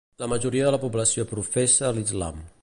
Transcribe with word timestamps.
La 0.21 0.27
majoria 0.31 0.63
de 0.67 0.71
la 0.75 0.79
població 0.85 1.27
professa 1.35 1.93
l'Islam. 1.99 2.43